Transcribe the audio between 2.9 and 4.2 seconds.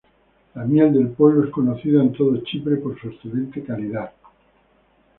su excelente calidad.